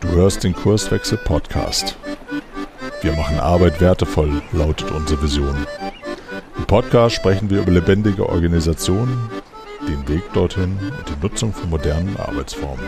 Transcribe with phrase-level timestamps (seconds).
[0.00, 1.96] Du hörst den Kurswechsel Podcast.
[3.00, 5.66] Wir machen Arbeit wertevoll, lautet unsere Vision.
[6.56, 9.28] Im Podcast sprechen wir über lebendige Organisationen,
[9.88, 12.86] den Weg dorthin und die Nutzung von modernen Arbeitsformen.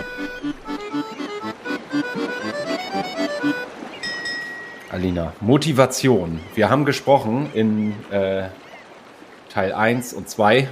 [4.92, 6.38] Alina, Motivation.
[6.54, 8.44] Wir haben gesprochen in äh,
[9.48, 10.68] Teil 1 und 2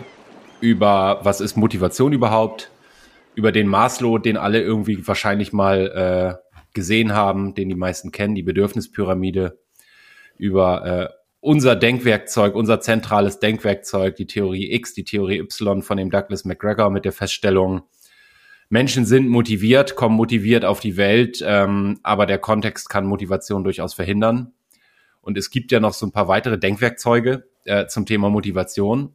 [0.61, 2.72] über, was ist Motivation überhaupt,
[3.35, 8.35] über den Maslow, den alle irgendwie wahrscheinlich mal äh, gesehen haben, den die meisten kennen,
[8.35, 9.59] die Bedürfnispyramide,
[10.39, 11.09] über äh,
[11.41, 16.91] unser Denkwerkzeug, unser zentrales Denkwerkzeug, die Theorie X, die Theorie Y von dem Douglas McGregor
[16.91, 17.83] mit der Feststellung,
[18.73, 23.93] Menschen sind motiviert, kommen motiviert auf die Welt, ähm, aber der Kontext kann Motivation durchaus
[23.93, 24.55] verhindern.
[25.21, 29.15] Und es gibt ja noch so ein paar weitere Denkwerkzeuge äh, zum Thema Motivation.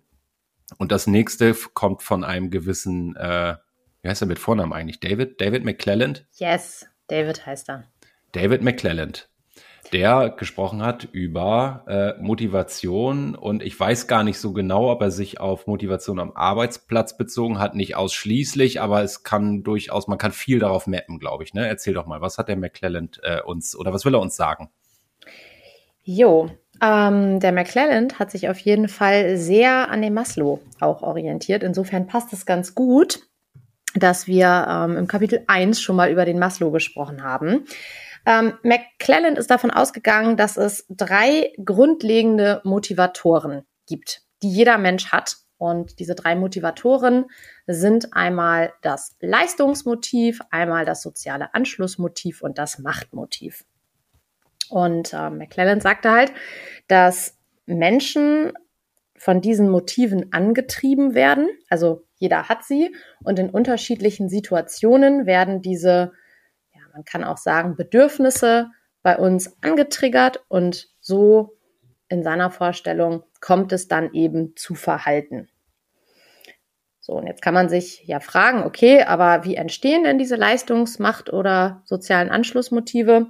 [0.78, 3.56] Und das nächste kommt von einem gewissen, äh,
[4.02, 5.00] wie heißt er mit Vornamen eigentlich?
[5.00, 5.42] David?
[5.42, 6.26] David McClelland?
[6.36, 7.86] Yes, David heißt er.
[8.34, 9.30] David McClelland,
[9.94, 15.12] der gesprochen hat über äh, Motivation und ich weiß gar nicht so genau, ob er
[15.12, 20.34] sich auf Motivation am Arbeitsplatz bezogen hat, nicht ausschließlich, aber es kann durchaus, man kann
[20.34, 21.54] viel darauf mappen, glaube ich.
[21.54, 21.68] Ne?
[21.68, 24.70] Erzähl doch mal, was hat der McClelland äh, uns oder was will er uns sagen?
[26.04, 26.50] Jo,
[26.82, 31.64] ähm, der McClelland hat sich auf jeden Fall sehr an dem Maslow auch orientiert.
[31.64, 33.28] Insofern passt es ganz gut,
[34.00, 37.66] dass wir ähm, im Kapitel 1 schon mal über den Maslow gesprochen haben.
[38.26, 45.38] Ähm, McClelland ist davon ausgegangen, dass es drei grundlegende Motivatoren gibt, die jeder Mensch hat.
[45.58, 47.26] Und diese drei Motivatoren
[47.66, 53.66] sind einmal das Leistungsmotiv, einmal das soziale Anschlussmotiv und das Machtmotiv.
[54.70, 56.32] Und äh, McClellan sagte halt,
[56.88, 58.54] dass Menschen
[59.18, 61.50] von diesen Motiven angetrieben werden.
[61.70, 66.14] Also jeder hat sie und in unterschiedlichen Situationen werden diese,
[66.74, 68.72] ja, man kann auch sagen, Bedürfnisse
[69.04, 71.58] bei uns angetriggert und so
[72.10, 75.50] in seiner Vorstellung kommt es dann eben zu Verhalten.
[77.00, 81.32] So, und jetzt kann man sich ja fragen, okay, aber wie entstehen denn diese Leistungsmacht
[81.32, 83.28] oder sozialen Anschlussmotive?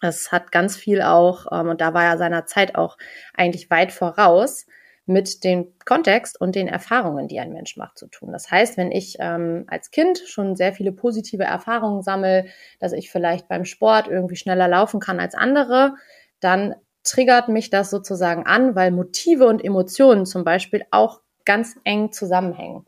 [0.00, 2.98] Es hat ganz viel auch, ähm, und da war er seiner Zeit auch
[3.34, 4.66] eigentlich weit voraus,
[5.06, 8.32] mit dem Kontext und den Erfahrungen, die ein Mensch macht, zu tun.
[8.32, 12.46] Das heißt, wenn ich ähm, als Kind schon sehr viele positive Erfahrungen sammle,
[12.80, 15.94] dass ich vielleicht beim Sport irgendwie schneller laufen kann als andere,
[16.40, 16.74] dann
[17.04, 22.84] triggert mich das sozusagen an, weil Motive und Emotionen zum Beispiel auch ganz eng zusammenhängen.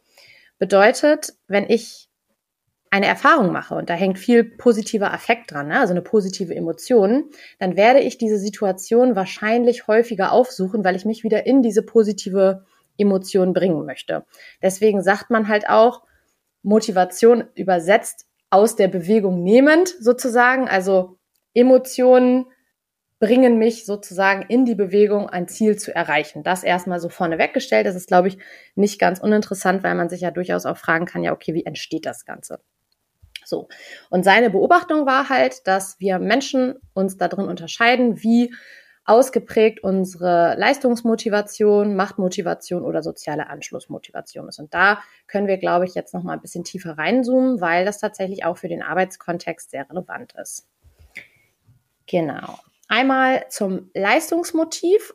[0.58, 2.07] Bedeutet, wenn ich
[2.90, 5.80] eine Erfahrung mache und da hängt viel positiver Affekt dran, ne?
[5.80, 11.24] also eine positive Emotion, dann werde ich diese Situation wahrscheinlich häufiger aufsuchen, weil ich mich
[11.24, 12.64] wieder in diese positive
[12.96, 14.24] Emotion bringen möchte.
[14.62, 16.02] Deswegen sagt man halt auch,
[16.62, 21.18] Motivation übersetzt aus der Bewegung nehmend sozusagen, also
[21.54, 22.46] Emotionen
[23.20, 26.44] bringen mich sozusagen in die Bewegung, ein Ziel zu erreichen.
[26.44, 27.86] Das erstmal so vorne weggestellt.
[27.86, 28.38] Das ist, glaube ich,
[28.76, 32.06] nicht ganz uninteressant, weil man sich ja durchaus auch fragen kann, ja, okay, wie entsteht
[32.06, 32.60] das Ganze?
[33.48, 33.68] So.
[34.10, 38.54] Und seine Beobachtung war halt, dass wir Menschen uns da drin unterscheiden, wie
[39.06, 44.58] ausgeprägt unsere Leistungsmotivation, Machtmotivation oder soziale Anschlussmotivation ist.
[44.58, 47.98] Und da können wir, glaube ich, jetzt noch mal ein bisschen tiefer reinzoomen, weil das
[47.98, 50.68] tatsächlich auch für den Arbeitskontext sehr relevant ist.
[52.06, 52.58] Genau.
[52.88, 55.14] Einmal zum Leistungsmotiv.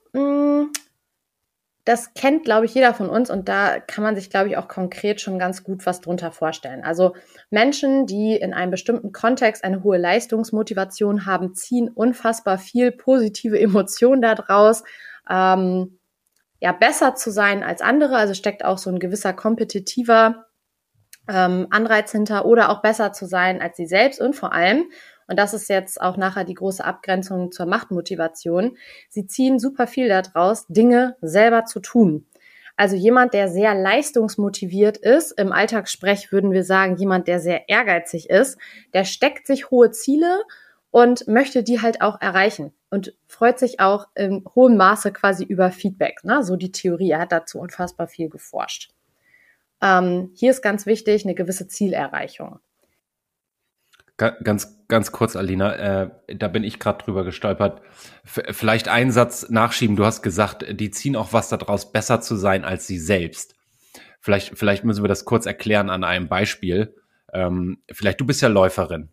[1.86, 4.70] Das kennt, glaube ich, jeder von uns und da kann man sich, glaube ich, auch
[4.70, 6.84] konkret schon ganz gut was drunter vorstellen.
[6.84, 7.14] Also
[7.50, 14.22] Menschen, die in einem bestimmten Kontext eine hohe Leistungsmotivation haben, ziehen unfassbar viel positive Emotionen
[14.22, 14.84] daraus.
[15.30, 16.00] Ähm,
[16.60, 20.46] ja, besser zu sein als andere, also steckt auch so ein gewisser kompetitiver
[21.28, 24.86] ähm, Anreiz hinter oder auch besser zu sein als sie selbst und vor allem,
[25.28, 28.78] und das ist jetzt auch nachher die große Abgrenzung zur Machtmotivation,
[29.10, 32.26] sie ziehen super viel daraus, Dinge selber zu tun.
[32.76, 38.30] Also jemand, der sehr leistungsmotiviert ist, im Alltagssprech würden wir sagen, jemand, der sehr ehrgeizig
[38.30, 38.58] ist,
[38.94, 40.44] der steckt sich hohe Ziele
[40.90, 45.72] und möchte die halt auch erreichen und freut sich auch in hohem Maße quasi über
[45.72, 46.24] Feedback.
[46.24, 46.44] Ne?
[46.44, 48.92] So die Theorie, er hat dazu unfassbar viel geforscht.
[49.82, 52.60] Ähm, hier ist ganz wichtig eine gewisse Zielerreichung.
[54.18, 57.82] Ganz, ganz kurz, Alina, äh, da bin ich gerade drüber gestolpert.
[58.24, 59.96] F vielleicht einen Satz nachschieben.
[59.96, 63.56] Du hast gesagt, die ziehen auch was daraus, besser zu sein als sie selbst.
[64.20, 66.96] Vielleicht, vielleicht müssen wir das kurz erklären an einem Beispiel.
[67.34, 69.10] Ähm, vielleicht du bist ja Läuferin.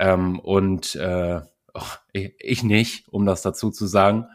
[0.00, 1.42] Ähm, und äh,
[2.12, 4.26] ich, ich nicht, um das dazu zu sagen.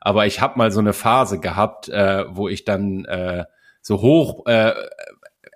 [0.00, 3.44] Aber ich habe mal so eine Phase gehabt, äh, wo ich dann äh,
[3.82, 4.72] so hoch äh,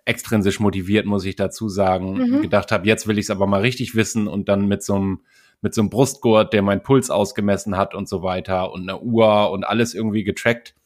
[0.08, 2.42] extrinsisch motiviert, muss ich dazu sagen, mhm.
[2.42, 5.20] gedacht habe, jetzt will ich es aber mal richtig wissen und dann mit so einem
[5.60, 9.50] mit so einem Brustgurt, der meinen Puls ausgemessen hat und so weiter und einer Uhr
[9.50, 10.76] und alles irgendwie getrackt.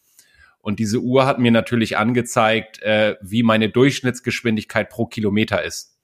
[0.63, 5.99] Und diese Uhr hat mir natürlich angezeigt, äh, wie meine Durchschnittsgeschwindigkeit pro Kilometer ist.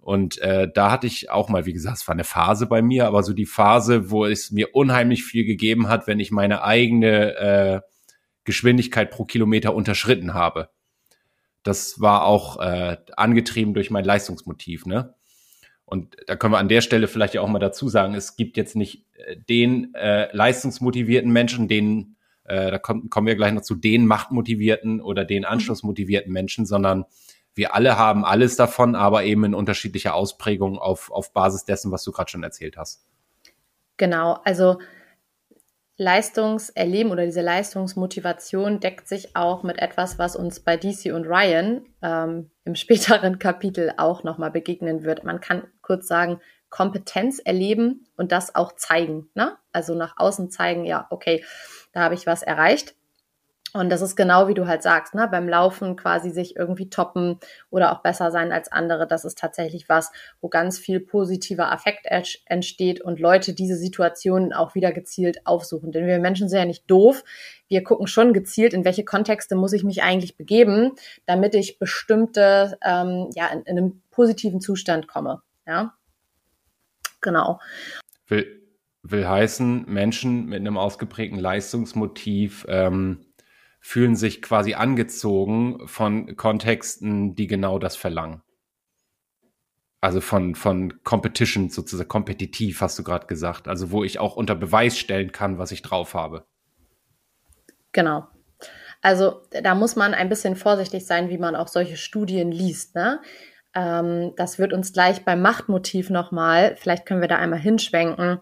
[0.00, 3.06] Und äh, da hatte ich auch mal, wie gesagt, es war eine Phase bei mir,
[3.06, 7.36] aber so die Phase, wo es mir unheimlich viel gegeben hat, wenn ich meine eigene
[7.36, 7.80] äh,
[8.44, 10.68] Geschwindigkeit pro Kilometer unterschritten habe.
[11.64, 15.14] Das war auch äh, angetrieben durch mein Leistungsmotiv, ne?
[15.86, 18.56] Und da können wir an der Stelle vielleicht ja auch mal dazu sagen, es gibt
[18.56, 23.62] jetzt nicht äh, den äh, leistungsmotivierten Menschen, den, äh, da kommen, kommen wir gleich noch
[23.62, 25.48] zu, den machtmotivierten oder den mhm.
[25.48, 27.04] anschlussmotivierten Menschen, sondern
[27.54, 32.02] wir alle haben alles davon, aber eben in unterschiedlicher Ausprägung auf, auf Basis dessen, was
[32.02, 33.06] du gerade schon erzählt hast.
[33.96, 34.78] Genau, also
[35.96, 41.84] Leistungserleben oder diese Leistungsmotivation deckt sich auch mit etwas, was uns bei DC und Ryan
[42.02, 45.24] ähm, im späteren Kapitel auch nochmal begegnen wird.
[45.24, 49.28] Man kann kurz sagen, Kompetenz erleben und das auch zeigen.
[49.34, 49.56] Ne?
[49.72, 51.44] Also nach außen zeigen, ja, okay,
[51.92, 52.96] da habe ich was erreicht.
[53.76, 55.26] Und das ist genau wie du halt sagst, ne?
[55.28, 57.40] beim Laufen quasi sich irgendwie toppen
[57.70, 59.08] oder auch besser sein als andere.
[59.08, 62.06] Das ist tatsächlich was, wo ganz viel positiver Affekt
[62.46, 65.90] entsteht und Leute diese Situationen auch wieder gezielt aufsuchen.
[65.90, 67.24] Denn wir Menschen sind ja nicht doof.
[67.66, 70.92] Wir gucken schon gezielt, in welche Kontexte muss ich mich eigentlich begeben,
[71.26, 75.42] damit ich bestimmte, ähm, ja, in, in einem positiven Zustand komme.
[75.66, 75.94] Ja,
[77.20, 77.58] genau.
[78.28, 78.62] Will,
[79.02, 83.26] will heißen, Menschen mit einem ausgeprägten Leistungsmotiv ähm,
[83.84, 88.40] fühlen sich quasi angezogen von Kontexten, die genau das verlangen.
[90.00, 93.68] Also von, von Competition, sozusagen kompetitiv, hast du gerade gesagt.
[93.68, 96.46] Also wo ich auch unter Beweis stellen kann, was ich drauf habe.
[97.92, 98.26] Genau.
[99.02, 102.94] Also da muss man ein bisschen vorsichtig sein, wie man auch solche Studien liest.
[102.94, 103.20] Ne?
[103.74, 108.40] Ähm, das wird uns gleich beim Machtmotiv nochmal, vielleicht können wir da einmal hinschwenken,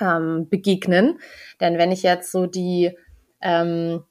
[0.00, 1.18] ähm, begegnen.
[1.60, 2.96] Denn wenn ich jetzt so die
[3.42, 4.04] ähm,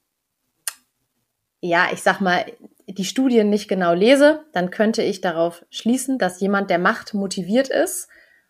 [1.63, 2.45] ja, ich sag mal,
[2.87, 7.69] die Studien nicht genau lese, dann könnte ich darauf schließen, dass jemand, der Macht motiviert
[7.69, 8.09] ist,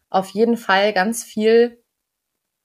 [0.10, 1.80] auf jeden Fall ganz viel,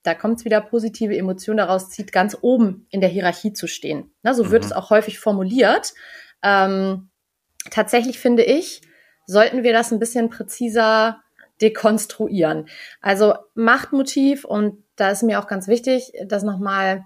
[0.04, 4.10] da kommt es wieder positive Emotionen daraus zieht, ganz oben in der Hierarchie zu stehen.
[4.22, 4.50] Na, so mhm.
[4.50, 5.92] wird es auch häufig formuliert.
[6.42, 7.10] Ähm,
[7.70, 8.80] tatsächlich finde ich,
[9.26, 11.20] sollten wir das ein bisschen präziser
[11.60, 12.68] dekonstruieren.
[13.02, 17.04] Also Machtmotiv, und da ist mir auch ganz wichtig, das nochmal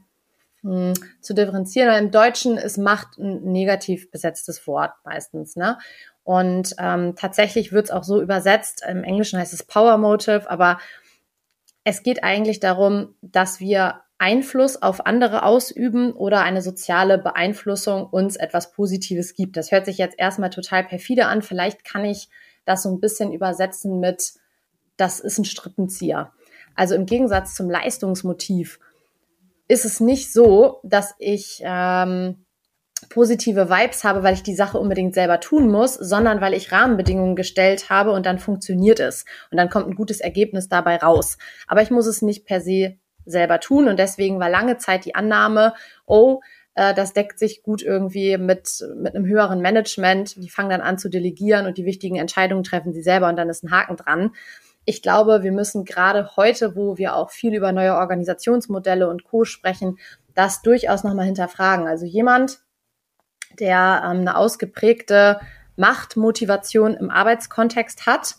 [0.63, 2.05] hm, zu differenzieren.
[2.05, 5.79] Im Deutschen ist Macht ein negativ besetztes Wort meistens, ne?
[6.25, 8.85] Und ähm, tatsächlich wird es auch so übersetzt.
[8.89, 10.79] Im Englischen heißt es Power Motive, aber
[11.85, 18.37] es geht eigentlich darum, dass wir Einfluss auf andere ausüben oder eine soziale Beeinflussung uns
[18.37, 19.57] etwas Positives gibt.
[19.57, 21.43] Das hört sich jetzt erstmal total perfide an.
[21.43, 22.29] Vielleicht kann ich
[22.65, 24.35] das so ein bisschen übersetzen mit,
[24.97, 26.31] das ist ein Strippenzieher.
[26.77, 28.79] Also im Gegensatz zum Leistungsmotiv
[29.73, 32.45] ist es nicht so, dass ich ähm,
[33.09, 37.37] positive Vibes habe, weil ich die Sache unbedingt selber tun muss, sondern weil ich Rahmenbedingungen
[37.37, 39.25] gestellt habe und dann funktioniert es.
[39.51, 41.39] Und dann kommt ein gutes Ergebnis dabei raus.
[41.67, 43.89] Aber ich muss es nicht per se selber tun.
[43.89, 45.73] Und deswegen war lange Zeit die Annahme,
[46.05, 46.41] oh,
[46.75, 50.37] äh, das deckt sich gut irgendwie mit, mit einem höheren Management.
[50.37, 53.49] Die fangen dann an zu delegieren und die wichtigen Entscheidungen treffen sie selber und dann
[53.49, 54.33] ist ein Haken dran
[54.85, 59.45] ich glaube, wir müssen gerade heute, wo wir auch viel über neue Organisationsmodelle und Co
[59.45, 59.99] sprechen,
[60.35, 61.87] das durchaus nochmal hinterfragen.
[61.87, 62.61] Also jemand,
[63.59, 65.41] der ähm, eine ausgeprägte
[65.77, 68.37] Machtmotivation im Arbeitskontext hat,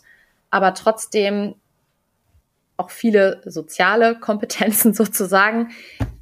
[0.50, 1.54] aber trotzdem
[2.76, 5.70] auch viele soziale Kompetenzen sozusagen,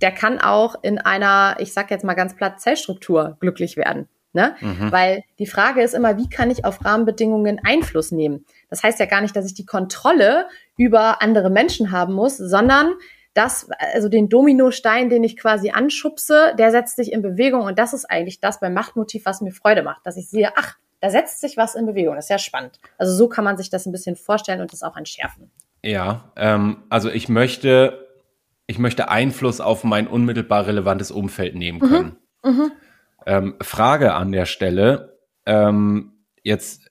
[0.00, 4.08] der kann auch in einer, ich sag jetzt mal ganz platt, Zellstruktur glücklich werden.
[4.32, 4.56] Ne?
[4.60, 4.90] Mhm.
[4.90, 8.44] Weil die Frage ist immer, wie kann ich auf Rahmenbedingungen Einfluss nehmen?
[8.70, 10.46] Das heißt ja gar nicht, dass ich die Kontrolle
[10.76, 12.94] über andere Menschen haben muss, sondern
[13.34, 17.92] das, also den Dominostein, den ich quasi anschubse, der setzt sich in Bewegung und das
[17.92, 21.40] ist eigentlich das beim Machtmotiv, was mir Freude macht, dass ich sehe, ach, da setzt
[21.40, 22.14] sich was in Bewegung.
[22.14, 22.78] Das ist ja spannend.
[22.96, 25.50] Also so kann man sich das ein bisschen vorstellen und das auch entschärfen.
[25.82, 28.08] Ja, ähm, also ich möchte,
[28.66, 31.88] ich möchte Einfluss auf mein unmittelbar relevantes Umfeld nehmen mhm.
[31.88, 32.16] können.
[32.44, 32.50] Mhm.
[32.50, 32.72] Mhm.
[33.26, 35.18] Ähm, Frage an der Stelle.
[35.46, 36.12] Ähm,
[36.42, 36.90] jetzt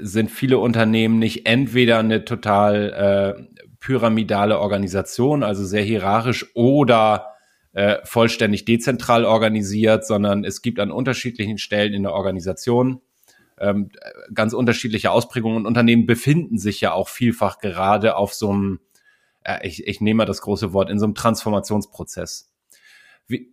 [0.00, 7.28] sind viele Unternehmen nicht entweder eine total äh, pyramidale Organisation, also sehr hierarchisch oder
[7.72, 13.00] äh, vollständig dezentral organisiert, sondern es gibt an unterschiedlichen Stellen in der Organisation
[13.60, 13.90] ähm,
[14.34, 18.80] ganz unterschiedliche Ausprägungen und Unternehmen befinden sich ja auch vielfach gerade auf so einem,
[19.44, 22.49] äh, ich, ich nehme mal das große Wort, in so einem Transformationsprozess.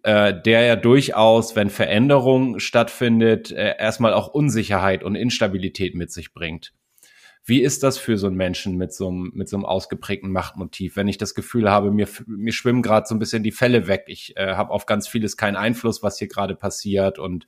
[0.03, 6.33] Äh, der ja durchaus, wenn Veränderung stattfindet, äh, erstmal auch Unsicherheit und Instabilität mit sich
[6.33, 6.73] bringt.
[7.45, 10.97] Wie ist das für so einen Menschen mit so einem, mit so einem ausgeprägten Machtmotiv,
[10.97, 14.03] wenn ich das Gefühl habe, mir, mir schwimmen gerade so ein bisschen die Fälle weg,
[14.07, 17.47] ich äh, habe auf ganz vieles keinen Einfluss, was hier gerade passiert und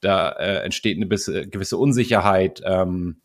[0.00, 2.60] da äh, entsteht eine gewisse, gewisse Unsicherheit.
[2.64, 3.20] Ähm,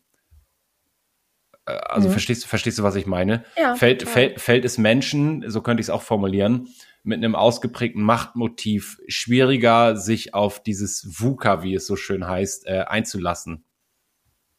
[1.66, 2.12] äh, also mhm.
[2.12, 3.44] verstehst, verstehst du, was ich meine?
[3.58, 6.68] Ja, fällt, fällt, fällt es Menschen, so könnte ich es auch formulieren,
[7.02, 12.84] mit einem ausgeprägten Machtmotiv schwieriger, sich auf dieses VUCA, wie es so schön heißt, äh,
[12.86, 13.64] einzulassen?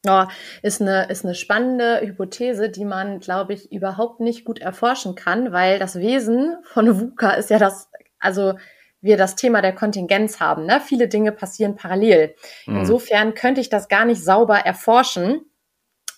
[0.05, 0.27] Ja,
[0.61, 5.53] ist eine, ist eine spannende Hypothese, die man, glaube ich, überhaupt nicht gut erforschen kann,
[5.53, 8.55] weil das Wesen von VUCA ist ja das, also
[8.99, 10.65] wir das Thema der Kontingenz haben.
[10.65, 10.81] Ne?
[10.81, 12.35] Viele Dinge passieren parallel.
[12.65, 12.77] Mhm.
[12.79, 15.45] Insofern könnte ich das gar nicht sauber erforschen.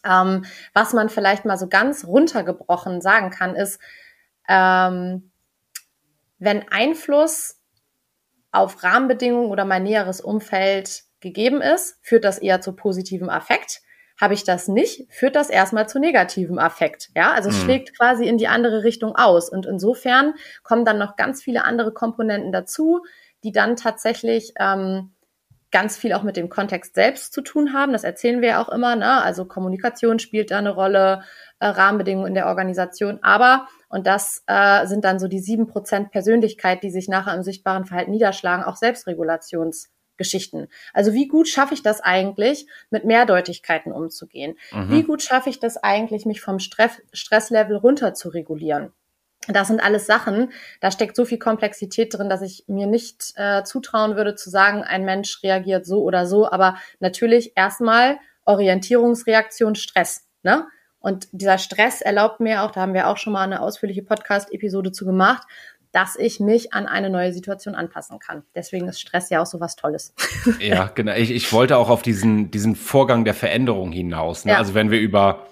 [0.04, 3.80] Ähm, was man vielleicht mal so ganz runtergebrochen sagen kann, ist,
[4.48, 5.32] ähm,
[6.38, 7.62] wenn Einfluss
[8.52, 13.82] auf Rahmenbedingungen oder mein näheres Umfeld gegeben ist, führt das eher zu positivem Affekt.
[14.20, 17.10] Habe ich das nicht, führt das erstmal zu negativem Affekt.
[17.16, 17.64] Ja, also es mhm.
[17.64, 19.50] schlägt quasi in die andere Richtung aus.
[19.50, 23.02] Und insofern kommen dann noch ganz viele andere Komponenten dazu,
[23.44, 25.15] die dann tatsächlich ähm,
[25.72, 27.92] ganz viel auch mit dem Kontext selbst zu tun haben.
[27.92, 28.96] Das erzählen wir ja auch immer.
[28.96, 29.22] Ne?
[29.22, 31.24] Also Kommunikation spielt da eine Rolle,
[31.60, 33.20] äh, Rahmenbedingungen in der Organisation.
[33.22, 37.44] Aber, und das äh, sind dann so die sieben Prozent Persönlichkeit, die sich nachher im
[37.44, 40.68] sichtbaren Verhalten niederschlagen, auch Selbstregulationsgeschichten.
[40.94, 44.58] Also wie gut schaffe ich das eigentlich, mit Mehrdeutigkeiten umzugehen?
[44.72, 44.90] Mhm.
[44.92, 48.94] Wie gut schaffe ich das eigentlich, mich vom Stress Stresslevel runter zu regulieren?
[49.48, 53.64] Das sind alles Sachen, da steckt so viel Komplexität drin, dass ich mir nicht äh,
[53.64, 56.50] zutrauen würde zu sagen, ein Mensch reagiert so oder so.
[56.50, 60.28] Aber natürlich erstmal Orientierungsreaktion Stress.
[60.44, 60.66] Ne?
[61.00, 64.92] Und dieser Stress erlaubt mir auch, da haben wir auch schon mal eine ausführliche Podcast-Episode
[64.92, 65.44] zu gemacht,
[65.92, 68.44] dass ich mich an eine neue Situation anpassen kann.
[68.54, 70.14] Deswegen ist Stress ja auch so was Tolles.
[70.60, 71.14] Ja, genau.
[71.14, 74.46] Ich, ich wollte auch auf diesen, diesen Vorgang der Veränderung hinaus.
[74.46, 74.52] Ne?
[74.52, 74.58] Ja.
[74.58, 75.48] Also wenn wir über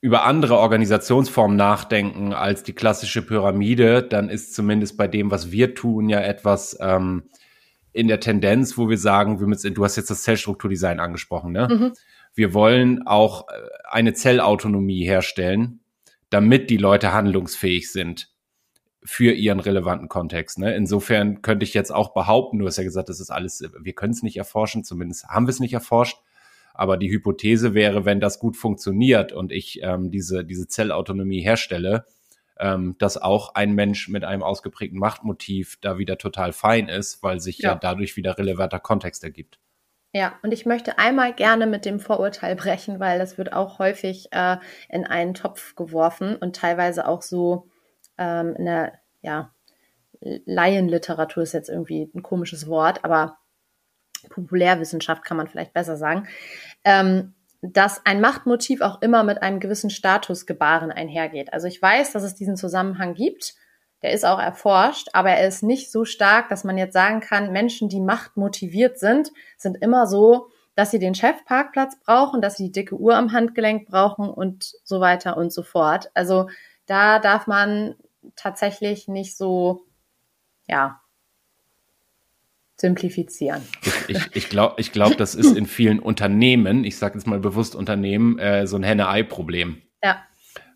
[0.00, 5.74] über andere Organisationsformen nachdenken als die klassische Pyramide, dann ist zumindest bei dem, was wir
[5.74, 7.24] tun, ja etwas ähm,
[7.92, 11.68] in der Tendenz, wo wir sagen, wir müssen, du hast jetzt das Zellstrukturdesign angesprochen, ne?
[11.68, 11.92] Mhm.
[12.34, 13.52] Wir wollen auch äh,
[13.90, 15.80] eine Zellautonomie herstellen,
[16.30, 18.30] damit die Leute handlungsfähig sind
[19.02, 20.58] für ihren relevanten Kontext.
[20.58, 20.76] Ne?
[20.76, 24.12] Insofern könnte ich jetzt auch behaupten, du hast ja gesagt, das ist alles, wir können
[24.12, 26.18] es nicht erforschen, zumindest haben wir es nicht erforscht,
[26.78, 32.06] aber die Hypothese wäre, wenn das gut funktioniert und ich ähm, diese, diese Zellautonomie herstelle,
[32.60, 37.40] ähm, dass auch ein Mensch mit einem ausgeprägten Machtmotiv da wieder total fein ist, weil
[37.40, 39.58] sich ja, ja dadurch wieder relevanter Kontext ergibt.
[40.12, 44.28] Ja, und ich möchte einmal gerne mit dem Vorurteil brechen, weil das wird auch häufig
[44.30, 44.58] äh,
[44.88, 47.68] in einen Topf geworfen und teilweise auch so
[48.18, 49.52] ähm, in der, ja,
[50.20, 53.38] Laienliteratur ist jetzt irgendwie ein komisches Wort, aber
[54.30, 56.28] Populärwissenschaft kann man vielleicht besser sagen,
[56.84, 61.52] ähm, dass ein Machtmotiv auch immer mit einem gewissen Statusgebaren einhergeht.
[61.52, 63.54] Also ich weiß, dass es diesen Zusammenhang gibt.
[64.02, 67.50] Der ist auch erforscht, aber er ist nicht so stark, dass man jetzt sagen kann,
[67.50, 72.72] Menschen, die machtmotiviert sind, sind immer so, dass sie den Chefparkplatz brauchen, dass sie die
[72.72, 76.12] dicke Uhr am Handgelenk brauchen und so weiter und so fort.
[76.14, 76.48] Also
[76.86, 77.96] da darf man
[78.36, 79.86] tatsächlich nicht so,
[80.68, 81.00] ja,
[82.80, 83.62] simplifizieren.
[83.82, 87.40] Ich, ich, ich glaube, ich glaub, das ist in vielen Unternehmen, ich sage jetzt mal
[87.40, 89.82] bewusst Unternehmen, äh, so ein Henne-Ei-Problem.
[90.02, 90.22] Ja.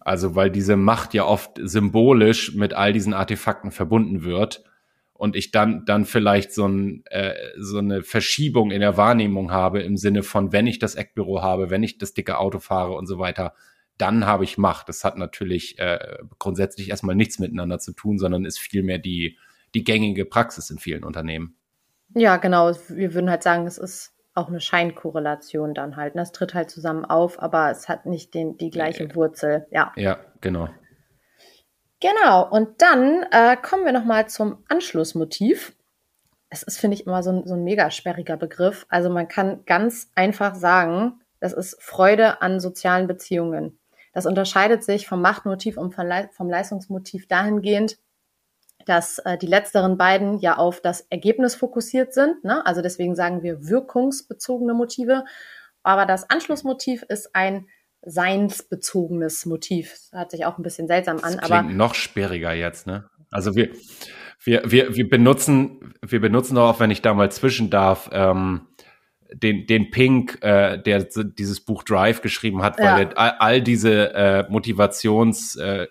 [0.00, 4.64] Also weil diese Macht ja oft symbolisch mit all diesen Artefakten verbunden wird
[5.12, 9.80] und ich dann dann vielleicht so, ein, äh, so eine Verschiebung in der Wahrnehmung habe
[9.80, 13.06] im Sinne von, wenn ich das Eckbüro habe, wenn ich das dicke Auto fahre und
[13.06, 13.54] so weiter,
[13.96, 14.88] dann habe ich Macht.
[14.88, 19.38] Das hat natürlich äh, grundsätzlich erstmal nichts miteinander zu tun, sondern ist vielmehr die,
[19.74, 21.56] die gängige Praxis in vielen Unternehmen.
[22.14, 22.72] Ja, genau.
[22.88, 26.16] Wir würden halt sagen, es ist auch eine Scheinkorrelation dann halt.
[26.16, 29.66] Das tritt halt zusammen auf, aber es hat nicht den, die gleiche Wurzel.
[29.70, 29.92] Ja.
[29.96, 30.68] Ja, genau.
[32.00, 32.48] Genau.
[32.48, 35.76] Und dann äh, kommen wir nochmal zum Anschlussmotiv.
[36.48, 38.86] Es ist, finde ich, immer so ein, so ein mega sperriger Begriff.
[38.88, 43.78] Also man kann ganz einfach sagen, das ist Freude an sozialen Beziehungen.
[44.12, 47.98] Das unterscheidet sich vom Machtmotiv und vom Leistungsmotiv dahingehend,
[48.86, 52.44] dass äh, die letzteren beiden ja auf das Ergebnis fokussiert sind.
[52.44, 52.64] Ne?
[52.66, 55.24] Also deswegen sagen wir wirkungsbezogene Motive.
[55.82, 57.66] Aber das Anschlussmotiv ist ein
[58.04, 59.92] seinsbezogenes Motiv.
[59.92, 61.36] Das hört sich auch ein bisschen seltsam an.
[61.40, 63.08] Das aber noch sperriger jetzt, ne?
[63.30, 63.70] Also wir,
[64.44, 68.68] wir, wir, wir benutzen, wir benutzen auch, wenn ich da mal zwischen darf, ähm,
[69.32, 72.98] den, den Pink, äh, der dieses Buch Drive geschrieben hat, weil ja.
[72.98, 75.88] er all, all diese äh, Motivations- äh,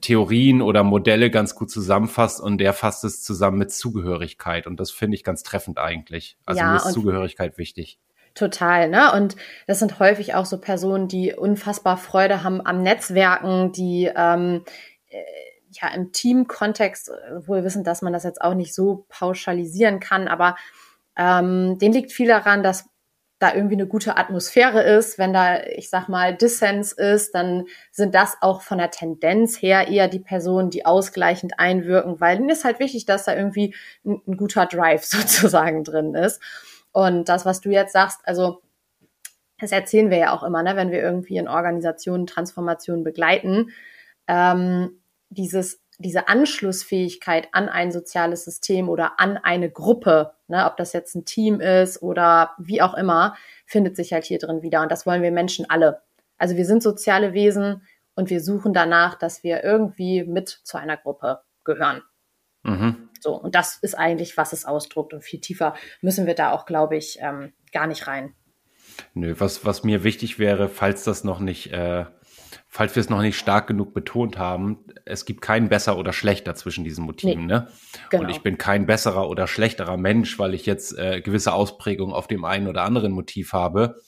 [0.00, 4.90] Theorien oder Modelle ganz gut zusammenfasst und der fasst es zusammen mit Zugehörigkeit und das
[4.90, 6.36] finde ich ganz treffend eigentlich.
[6.46, 7.98] Also ja, mir ist Zugehörigkeit wichtig.
[8.34, 9.12] Total, ne?
[9.12, 9.36] Und
[9.66, 14.64] das sind häufig auch so Personen, die unfassbar Freude haben am Netzwerken, die ähm,
[15.08, 15.18] äh,
[15.70, 20.28] ja im Teamkontext, äh, wohl wissen, dass man das jetzt auch nicht so pauschalisieren kann,
[20.28, 20.56] aber
[21.16, 22.88] ähm, denen liegt viel daran, dass
[23.42, 25.18] da irgendwie eine gute Atmosphäre ist.
[25.18, 29.88] Wenn da, ich sag mal, Dissens ist, dann sind das auch von der Tendenz her
[29.88, 34.20] eher die Personen, die ausgleichend einwirken, weil denen ist halt wichtig, dass da irgendwie ein,
[34.26, 36.40] ein guter Drive sozusagen drin ist.
[36.92, 38.62] Und das, was du jetzt sagst, also
[39.58, 43.70] das erzählen wir ja auch immer, ne, wenn wir irgendwie in Organisationen Transformationen begleiten,
[44.28, 50.92] ähm, dieses diese Anschlussfähigkeit an ein soziales System oder an eine Gruppe, ne, ob das
[50.92, 53.34] jetzt ein Team ist oder wie auch immer,
[53.66, 54.82] findet sich halt hier drin wieder.
[54.82, 56.02] Und das wollen wir Menschen alle.
[56.36, 57.82] Also wir sind soziale Wesen
[58.14, 62.02] und wir suchen danach, dass wir irgendwie mit zu einer Gruppe gehören.
[62.64, 63.08] Mhm.
[63.18, 65.14] So, und das ist eigentlich, was es ausdruckt.
[65.14, 68.34] Und viel tiefer müssen wir da auch, glaube ich, ähm, gar nicht rein.
[69.14, 72.04] Nö, was, was mir wichtig wäre, falls das noch nicht äh,
[72.68, 76.54] falls wir es noch nicht stark genug betont haben, es gibt kein besser oder schlechter
[76.54, 77.46] zwischen diesen Motiven.
[77.46, 77.68] Nee, ne?
[78.10, 78.24] Genau.
[78.24, 82.28] Und ich bin kein besserer oder schlechterer Mensch, weil ich jetzt äh, gewisse Ausprägungen auf
[82.28, 84.00] dem einen oder anderen Motiv habe,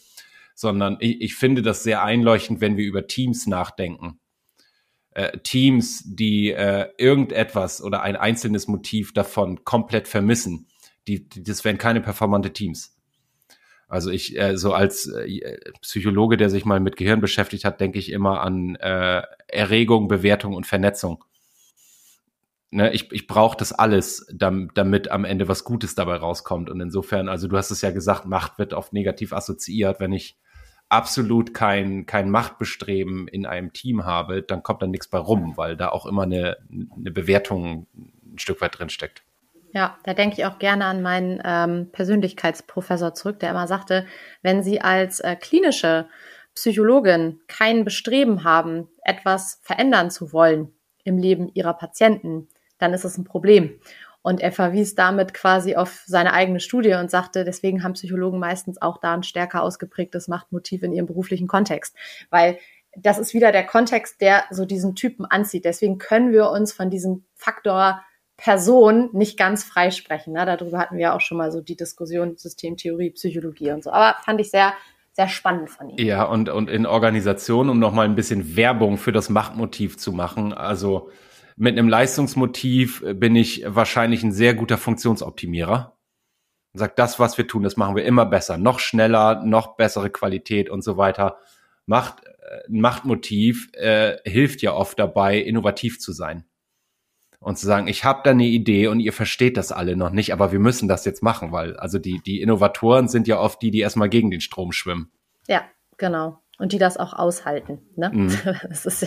[0.54, 4.20] sondern ich, ich finde das sehr einleuchtend, wenn wir über Teams nachdenken.
[5.10, 10.66] Äh, Teams, die äh, irgendetwas oder ein einzelnes Motiv davon komplett vermissen,
[11.06, 12.96] die, die, das wären keine performante Teams.
[13.88, 17.98] Also ich, äh, so als äh, Psychologe, der sich mal mit Gehirn beschäftigt hat, denke
[17.98, 21.24] ich immer an äh, Erregung, Bewertung und Vernetzung.
[22.70, 26.70] Ne, ich ich brauche das alles, damit, damit am Ende was Gutes dabei rauskommt.
[26.70, 30.00] Und insofern, also du hast es ja gesagt, Macht wird oft negativ assoziiert.
[30.00, 30.36] Wenn ich
[30.88, 35.76] absolut kein, kein Machtbestreben in einem Team habe, dann kommt da nichts bei rum, weil
[35.76, 39.24] da auch immer eine, eine Bewertung ein Stück weit drin steckt.
[39.74, 44.06] Ja, da denke ich auch gerne an meinen ähm, Persönlichkeitsprofessor zurück, der immer sagte,
[44.40, 46.06] wenn Sie als äh, klinische
[46.54, 50.72] Psychologin kein Bestreben haben, etwas verändern zu wollen
[51.02, 52.46] im Leben Ihrer Patienten,
[52.78, 53.80] dann ist es ein Problem.
[54.22, 58.80] Und er verwies damit quasi auf seine eigene Studie und sagte, deswegen haben Psychologen meistens
[58.80, 61.96] auch da ein stärker ausgeprägtes Machtmotiv in ihrem beruflichen Kontext,
[62.30, 62.58] weil
[62.96, 65.64] das ist wieder der Kontext, der so diesen Typen anzieht.
[65.64, 68.00] Deswegen können wir uns von diesem Faktor
[68.36, 70.32] Person nicht ganz freisprechen.
[70.32, 70.44] Ne?
[70.44, 73.90] Darüber hatten wir auch schon mal so die Diskussion Systemtheorie, Psychologie und so.
[73.90, 74.74] Aber fand ich sehr,
[75.12, 76.04] sehr spannend von ihm.
[76.04, 80.52] Ja, und, und in Organisation, um nochmal ein bisschen Werbung für das Machtmotiv zu machen.
[80.52, 81.10] Also
[81.56, 85.96] mit einem Leistungsmotiv bin ich wahrscheinlich ein sehr guter Funktionsoptimierer.
[86.72, 90.10] Und sagt, das, was wir tun, das machen wir immer besser, noch schneller, noch bessere
[90.10, 91.38] Qualität und so weiter.
[91.86, 96.44] Macht, äh, Machtmotiv äh, hilft ja oft dabei, innovativ zu sein
[97.44, 100.32] und zu sagen, ich habe da eine Idee und ihr versteht das alle noch nicht,
[100.32, 103.70] aber wir müssen das jetzt machen, weil also die, die Innovatoren sind ja oft die,
[103.70, 105.12] die erstmal gegen den Strom schwimmen.
[105.46, 105.62] Ja,
[105.98, 106.38] genau.
[106.58, 107.82] Und die das auch aushalten.
[107.96, 108.10] Ne?
[108.14, 108.38] Mhm.
[108.68, 109.06] Das, ist,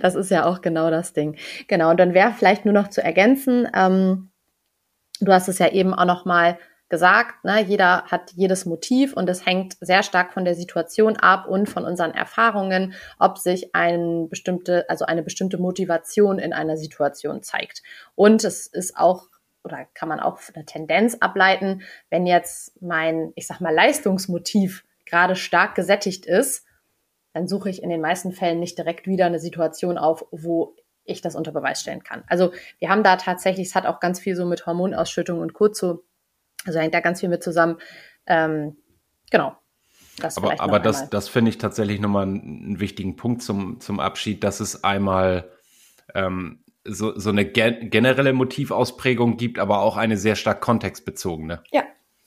[0.00, 1.36] das ist ja auch genau das Ding.
[1.68, 4.30] Genau, und dann wäre vielleicht nur noch zu ergänzen, ähm,
[5.20, 9.28] du hast es ja eben auch noch mal gesagt, ne, jeder hat jedes Motiv und
[9.28, 14.28] es hängt sehr stark von der Situation ab und von unseren Erfahrungen, ob sich ein
[14.28, 17.82] bestimmte, also eine bestimmte Motivation in einer Situation zeigt.
[18.14, 19.28] Und es ist auch
[19.64, 25.36] oder kann man auch eine Tendenz ableiten, wenn jetzt mein, ich sag mal, Leistungsmotiv gerade
[25.36, 26.66] stark gesättigt ist,
[27.32, 31.20] dann suche ich in den meisten Fällen nicht direkt wieder eine Situation auf, wo ich
[31.20, 32.24] das unter Beweis stellen kann.
[32.28, 35.68] Also wir haben da tatsächlich, es hat auch ganz viel so mit Hormonausschüttung und Co.
[35.68, 36.04] zu
[36.66, 37.78] also hängt da ganz viel mit zusammen.
[38.26, 38.76] Ähm,
[39.30, 39.56] genau.
[40.18, 43.98] Das aber aber das, das finde ich tatsächlich nochmal einen, einen wichtigen Punkt zum, zum
[43.98, 45.50] Abschied, dass es einmal
[46.14, 51.62] ähm, so, so eine gen generelle Motivausprägung gibt, aber auch eine sehr stark kontextbezogene.
[51.72, 51.82] Ja,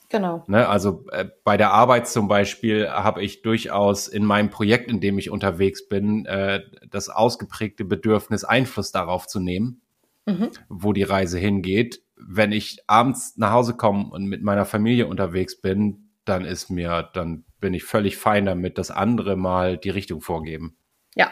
[0.10, 0.44] genau.
[0.48, 5.00] Ne, also äh, bei der Arbeit zum Beispiel habe ich durchaus in meinem Projekt, in
[5.00, 9.82] dem ich unterwegs bin, äh, das ausgeprägte Bedürfnis, Einfluss darauf zu nehmen,
[10.26, 10.50] mhm.
[10.68, 15.60] wo die Reise hingeht wenn ich abends nach Hause komme und mit meiner Familie unterwegs
[15.60, 20.22] bin, dann ist mir, dann bin ich völlig fein damit, dass andere mal die Richtung
[20.22, 20.78] vorgeben.
[21.16, 21.32] Ja.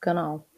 [0.00, 0.48] Genau.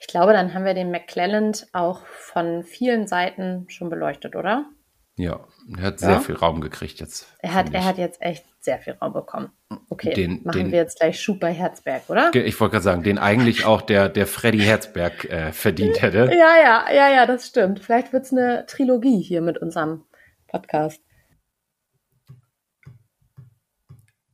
[0.00, 4.70] Ich glaube, dann haben wir den McClelland auch von vielen Seiten schon beleuchtet, oder?
[5.16, 6.08] Ja, er hat ja?
[6.08, 7.26] sehr viel Raum gekriegt jetzt.
[7.38, 9.50] Er hat, er hat jetzt echt sehr viel Raum bekommen.
[9.88, 12.34] Okay, den, machen den, wir jetzt gleich Schub bei Herzberg, oder?
[12.34, 16.30] Ich wollte gerade sagen, den eigentlich auch der, der Freddy Herzberg äh, verdient hätte.
[16.34, 17.80] Ja, ja, ja, ja, das stimmt.
[17.80, 20.04] Vielleicht wird es eine Trilogie hier mit unserem
[20.48, 21.00] Podcast.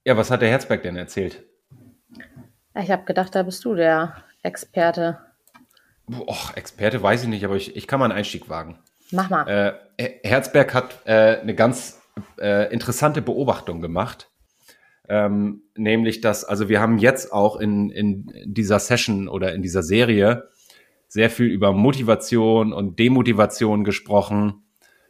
[0.05, 1.45] Ja, was hat der Herzberg denn erzählt?
[2.75, 5.19] Ich habe gedacht, da bist du der Experte?
[6.07, 8.79] Boah, Experte weiß ich nicht, aber ich, ich kann mal einen Einstieg wagen.
[9.13, 9.79] Mach mal.
[9.99, 12.01] Äh, Herzberg hat äh, eine ganz
[12.39, 14.31] äh, interessante Beobachtung gemacht.
[15.09, 19.83] Ähm, nämlich, dass, also wir haben jetzt auch in, in dieser Session oder in dieser
[19.83, 20.49] Serie
[21.09, 24.63] sehr viel über Motivation und Demotivation gesprochen.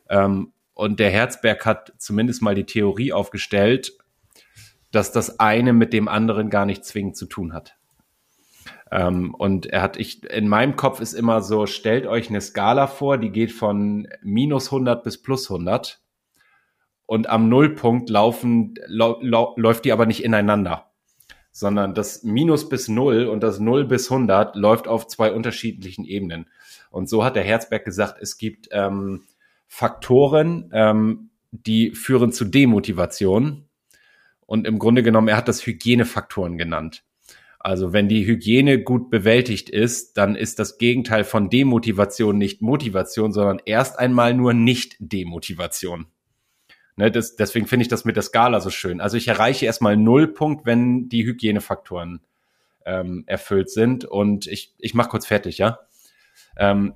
[0.08, 3.92] Ähm, und der Herzberg hat zumindest mal die Theorie aufgestellt,
[4.90, 7.76] dass das eine mit dem anderen gar nicht zwingend zu tun hat.
[8.90, 12.86] Ähm, und er hat, ich, in meinem Kopf ist immer so, stellt euch eine Skala
[12.86, 16.00] vor, die geht von minus 100 bis plus 100.
[17.06, 19.20] Und am Nullpunkt laufen, lau,
[19.56, 20.92] läuft die aber nicht ineinander,
[21.50, 26.46] sondern das Minus bis Null und das Null bis 100 läuft auf zwei unterschiedlichen Ebenen.
[26.90, 29.24] Und so hat der Herzberg gesagt, es gibt ähm,
[29.66, 33.68] Faktoren, ähm, die führen zu Demotivation.
[34.46, 37.04] Und im Grunde genommen, er hat das Hygienefaktoren genannt.
[37.62, 43.32] Also wenn die Hygiene gut bewältigt ist, dann ist das Gegenteil von Demotivation nicht Motivation,
[43.32, 46.06] sondern erst einmal nur nicht Demotivation.
[46.96, 49.02] Ne, das, deswegen finde ich das mit der Skala so schön.
[49.02, 52.20] Also ich erreiche erstmal Nullpunkt, wenn die Hygienefaktoren
[52.86, 54.06] ähm, erfüllt sind.
[54.06, 55.80] Und ich, ich mache kurz fertig, ja.
[56.56, 56.94] Ähm,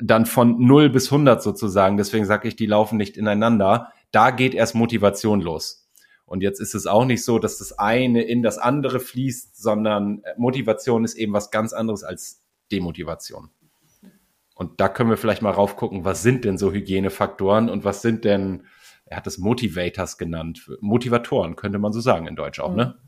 [0.00, 3.92] dann von 0 bis 100 sozusagen, deswegen sage ich, die laufen nicht ineinander.
[4.12, 5.87] Da geht erst Motivation los.
[6.28, 10.22] Und jetzt ist es auch nicht so, dass das eine in das andere fließt, sondern
[10.22, 13.50] äh, Motivation ist eben was ganz anderes als Demotivation.
[14.54, 18.24] Und da können wir vielleicht mal raufgucken, was sind denn so Hygienefaktoren und was sind
[18.24, 18.64] denn,
[19.06, 22.98] er hat es Motivators genannt, Motivatoren, könnte man so sagen in Deutsch auch, ne?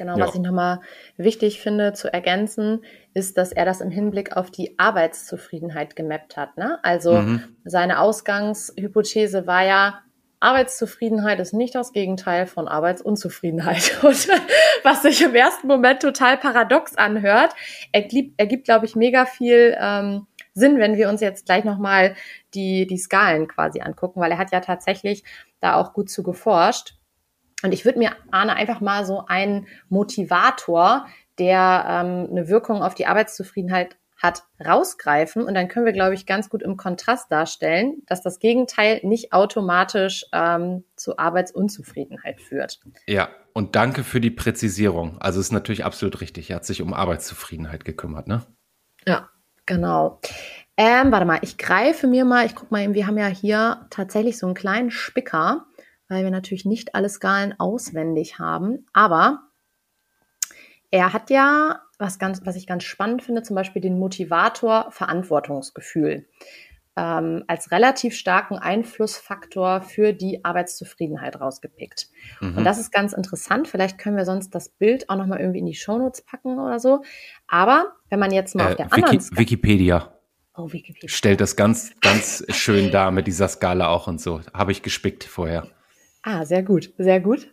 [0.00, 0.26] Genau, ja.
[0.26, 0.80] was ich nochmal
[1.18, 6.56] wichtig finde zu ergänzen, ist, dass er das im Hinblick auf die Arbeitszufriedenheit gemappt hat.
[6.56, 6.78] Ne?
[6.82, 7.42] Also mhm.
[7.64, 10.00] seine Ausgangshypothese war ja,
[10.40, 13.98] Arbeitszufriedenheit ist nicht das Gegenteil von Arbeitsunzufriedenheit.
[14.02, 14.28] Und
[14.82, 17.54] was sich im ersten Moment total paradox anhört,
[17.92, 22.16] ergibt, ergibt glaube ich, mega viel ähm, Sinn, wenn wir uns jetzt gleich nochmal
[22.54, 25.22] die, die Skalen quasi angucken, weil er hat ja tatsächlich
[25.60, 26.94] da auch gut zu geforscht.
[27.62, 31.06] Und ich würde mir, Arne, einfach mal so einen Motivator,
[31.38, 35.42] der ähm, eine Wirkung auf die Arbeitszufriedenheit hat, rausgreifen.
[35.42, 39.32] Und dann können wir, glaube ich, ganz gut im Kontrast darstellen, dass das Gegenteil nicht
[39.32, 42.80] automatisch ähm, zu Arbeitsunzufriedenheit führt.
[43.06, 45.18] Ja, und danke für die Präzisierung.
[45.20, 46.50] Also ist natürlich absolut richtig.
[46.50, 48.42] Er hat sich um Arbeitszufriedenheit gekümmert, ne?
[49.06, 49.30] Ja,
[49.66, 50.20] genau.
[50.76, 53.86] Ähm, warte mal, ich greife mir mal, ich gucke mal eben, wir haben ja hier
[53.90, 55.66] tatsächlich so einen kleinen Spicker,
[56.08, 58.86] weil wir natürlich nicht alle Skalen auswendig haben.
[58.92, 59.50] Aber
[60.90, 66.26] er hat ja, was, ganz, was ich ganz spannend finde, zum Beispiel den Motivator Verantwortungsgefühl
[66.96, 72.08] ähm, als relativ starken Einflussfaktor für die Arbeitszufriedenheit rausgepickt.
[72.40, 72.58] Mhm.
[72.58, 73.68] Und das ist ganz interessant.
[73.68, 77.02] Vielleicht können wir sonst das Bild auch nochmal irgendwie in die Shownotes packen oder so.
[77.46, 80.14] Aber wenn man jetzt mal äh, auf der Wiki anderen Skala Wikipedia.
[80.56, 81.08] Oh, Wikipedia.
[81.08, 84.40] Stellt das ganz, ganz schön dar mit dieser Skala auch und so.
[84.52, 85.68] Habe ich gespickt vorher.
[86.22, 87.50] Ah, sehr gut, sehr gut.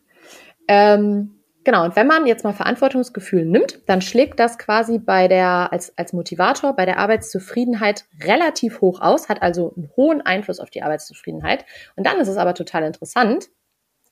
[0.67, 1.36] Ähm,
[1.67, 5.97] Genau, und wenn man jetzt mal Verantwortungsgefühl nimmt, dann schlägt das quasi bei der, als,
[5.97, 10.81] als Motivator bei der Arbeitszufriedenheit relativ hoch aus, hat also einen hohen Einfluss auf die
[10.81, 11.65] Arbeitszufriedenheit.
[11.97, 13.49] Und dann ist es aber total interessant,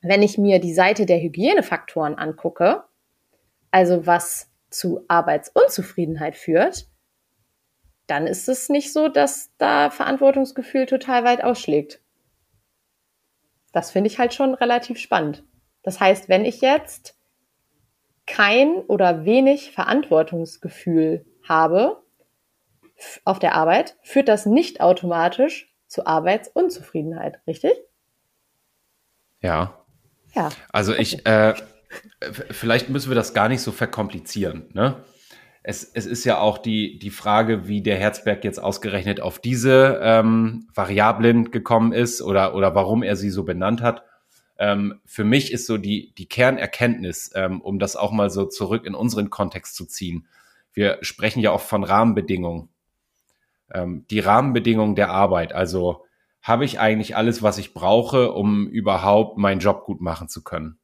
[0.02, 2.84] wenn ich mir die Seite der Hygienefaktoren angucke,
[3.72, 6.88] also was zu Arbeitsunzufriedenheit führt,
[8.06, 12.02] dann ist es nicht so, dass da Verantwortungsgefühl total weit ausschlägt.
[13.72, 15.46] Das finde ich halt schon relativ spannend.
[15.84, 17.15] Das heißt, wenn ich jetzt
[18.28, 22.02] kein oder wenig Verantwortungsgefühl habe
[23.24, 27.74] auf der Arbeit, führt das nicht automatisch zu Arbeitsunzufriedenheit, richtig?
[29.42, 29.86] Ja.
[30.34, 30.50] Ja.
[30.72, 31.54] Also ich, äh,
[32.52, 34.70] vielleicht müssen wir das gar nicht so verkomplizieren.
[34.74, 35.04] Ne?
[35.64, 40.00] Es, es ist ja auch die, die Frage, wie der Herzberg jetzt ausgerechnet auf diese
[40.02, 44.04] ähm, Variablen gekommen ist oder, oder warum er sie so benannt hat.
[44.58, 48.86] Ähm, für mich ist so die, die Kernerkenntnis, ähm, um das auch mal so zurück
[48.86, 50.28] in unseren Kontext zu ziehen.
[50.74, 52.70] Wir sprechen ja oft von Rahmenbedingungen.
[53.74, 55.54] Ähm, die Rahmenbedingungen der Arbeit.
[55.54, 56.06] Also
[56.42, 60.78] habe ich eigentlich alles, was ich brauche, um überhaupt meinen Job gut machen zu können?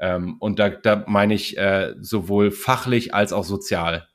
[0.00, 4.08] Ähm, und da, da meine ich äh, sowohl fachlich als auch sozial.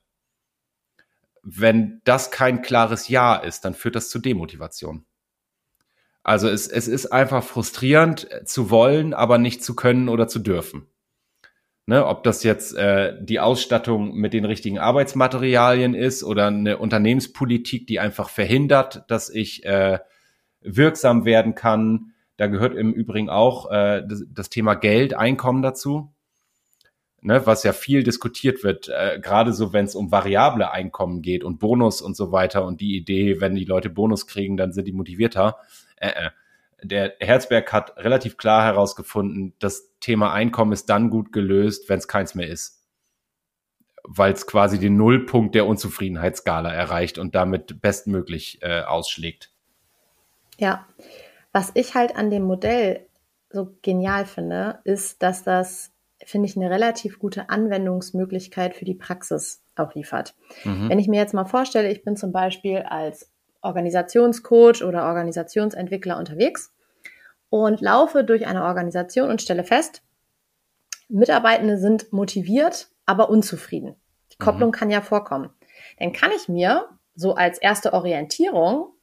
[1.42, 5.04] Wenn das kein klares Ja ist, dann führt das zu Demotivation.
[6.24, 10.40] Also es, es ist einfach frustrierend äh, zu wollen, aber nicht zu können oder zu
[10.40, 10.88] dürfen.
[11.86, 17.86] Ne, ob das jetzt äh, die Ausstattung mit den richtigen Arbeitsmaterialien ist oder eine Unternehmenspolitik,
[17.86, 19.98] die einfach verhindert, dass ich äh,
[20.62, 22.12] wirksam werden kann.
[22.38, 26.10] Da gehört im Übrigen auch äh, das, das Thema Geld, Einkommen dazu.
[27.20, 31.44] ne, was ja viel diskutiert wird, äh, gerade so, wenn es um variable Einkommen geht
[31.44, 34.86] und Bonus und so weiter und die Idee, wenn die Leute Bonus kriegen, dann sind
[34.86, 35.58] die motivierter.
[36.04, 36.30] Äh, äh.
[36.82, 42.08] Der Herzberg hat relativ klar herausgefunden, das Thema Einkommen ist dann gut gelöst, wenn es
[42.08, 42.82] keins mehr ist.
[44.02, 49.50] Weil es quasi den Nullpunkt der Unzufriedenheitsskala erreicht und damit bestmöglich äh, ausschlägt.
[50.58, 50.86] Ja,
[51.52, 53.06] was ich halt an dem Modell
[53.48, 59.62] so genial finde, ist, dass das finde ich, eine relativ gute Anwendungsmöglichkeit für die Praxis
[59.76, 60.34] auch liefert.
[60.64, 60.88] Mhm.
[60.88, 63.30] Wenn ich mir jetzt mal vorstelle, ich bin zum Beispiel als
[63.64, 66.72] Organisationscoach oder Organisationsentwickler unterwegs
[67.50, 70.02] und laufe durch eine Organisation und stelle fest,
[71.08, 73.96] Mitarbeitende sind motiviert, aber unzufrieden.
[74.32, 74.74] Die Kopplung mhm.
[74.74, 75.50] kann ja vorkommen.
[75.98, 78.93] Dann kann ich mir so als erste Orientierung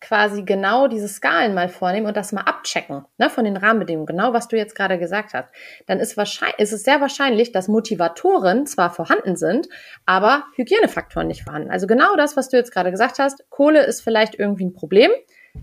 [0.00, 4.32] quasi genau diese Skalen mal vornehmen und das mal abchecken, ne, von den Rahmenbedingungen, genau
[4.32, 5.48] was du jetzt gerade gesagt hast,
[5.86, 9.68] dann ist, wahrscheinlich, ist es sehr wahrscheinlich, dass Motivatoren zwar vorhanden sind,
[10.06, 11.70] aber Hygienefaktoren nicht vorhanden.
[11.70, 15.10] Also genau das, was du jetzt gerade gesagt hast, Kohle ist vielleicht irgendwie ein Problem.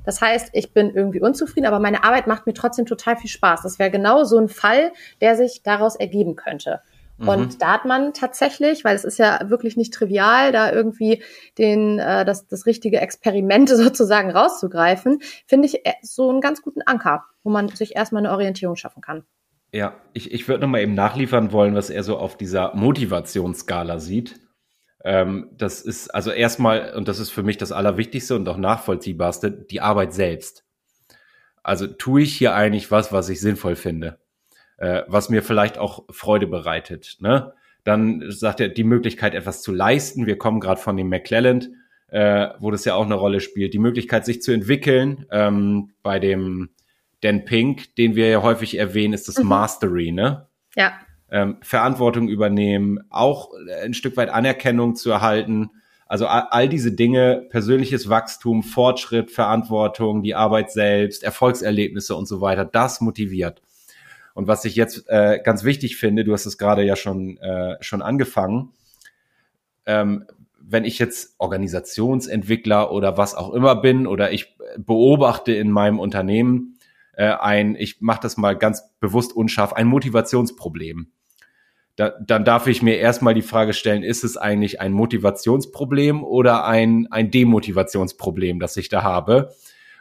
[0.03, 3.61] Das heißt, ich bin irgendwie unzufrieden, aber meine Arbeit macht mir trotzdem total viel Spaß.
[3.61, 6.81] Das wäre genau so ein Fall, der sich daraus ergeben könnte.
[7.17, 7.57] Und mhm.
[7.59, 11.23] da hat man tatsächlich, weil es ist ja wirklich nicht trivial, da irgendwie
[11.57, 16.81] den, äh, das, das richtige Experiment sozusagen rauszugreifen, finde ich äh, so einen ganz guten
[16.81, 19.23] Anker, wo man sich erstmal eine Orientierung schaffen kann.
[19.71, 24.39] Ja, ich, ich würde nochmal eben nachliefern wollen, was er so auf dieser Motivationsskala sieht.
[25.03, 29.51] Ähm, das ist also erstmal, und das ist für mich das Allerwichtigste und auch nachvollziehbarste,
[29.51, 30.65] die Arbeit selbst.
[31.63, 34.19] Also tue ich hier eigentlich was, was ich sinnvoll finde?
[34.77, 37.17] Äh, was mir vielleicht auch Freude bereitet.
[37.19, 37.53] Ne?
[37.83, 40.25] Dann sagt er, die Möglichkeit, etwas zu leisten.
[40.25, 41.69] Wir kommen gerade von dem McClelland,
[42.07, 43.73] äh, wo das ja auch eine Rolle spielt.
[43.73, 45.25] Die Möglichkeit, sich zu entwickeln.
[45.31, 46.69] Ähm, bei dem
[47.21, 49.49] Dan Pink, den wir ja häufig erwähnen, ist das mhm.
[49.49, 50.47] Mastery, ne?
[50.75, 50.93] Ja.
[51.31, 53.51] Ähm, Verantwortung übernehmen, auch
[53.83, 55.71] ein Stück weit Anerkennung zu erhalten.
[56.07, 62.41] Also all, all diese Dinge, persönliches Wachstum, Fortschritt, Verantwortung, die Arbeit selbst, Erfolgserlebnisse und so
[62.41, 63.61] weiter, das motiviert.
[64.35, 67.77] Und was ich jetzt äh, ganz wichtig finde, du hast es gerade ja schon, äh,
[67.79, 68.73] schon angefangen,
[69.85, 70.25] ähm,
[70.59, 76.77] wenn ich jetzt Organisationsentwickler oder was auch immer bin oder ich beobachte in meinem Unternehmen
[77.13, 81.07] äh, ein, ich mache das mal ganz bewusst unscharf, ein Motivationsproblem.
[81.95, 86.65] Da, dann darf ich mir erstmal die Frage stellen, ist es eigentlich ein Motivationsproblem oder
[86.65, 89.53] ein, ein Demotivationsproblem, das ich da habe?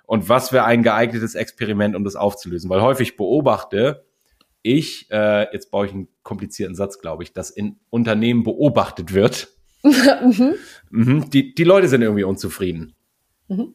[0.07, 2.68] Und was wäre ein geeignetes Experiment, um das aufzulösen?
[2.68, 4.05] Weil häufig beobachte,
[4.64, 9.48] ich, äh, jetzt baue ich einen komplizierten Satz, glaube ich, dass in Unternehmen beobachtet wird.
[9.83, 10.55] mhm.
[10.90, 12.94] Mhm, die, die Leute sind irgendwie unzufrieden.
[13.48, 13.74] Mhm.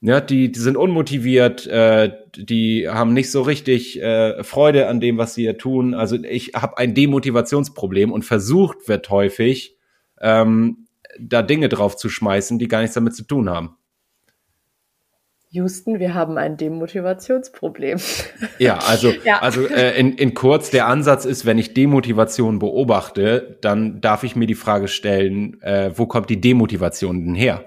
[0.00, 5.18] Ja, die, die sind unmotiviert, äh, die haben nicht so richtig äh, Freude an dem,
[5.18, 5.92] was sie hier tun.
[5.92, 9.76] Also ich habe ein Demotivationsproblem und versucht wird häufig,
[10.22, 10.86] ähm,
[11.18, 13.76] da Dinge drauf zu schmeißen, die gar nichts damit zu tun haben.
[15.52, 17.98] Houston, wir haben ein Demotivationsproblem.
[18.58, 19.40] Ja, also, ja.
[19.40, 24.36] also äh, in, in kurz, der Ansatz ist, wenn ich Demotivation beobachte, dann darf ich
[24.36, 27.64] mir die Frage stellen, äh, wo kommt die Demotivation denn her?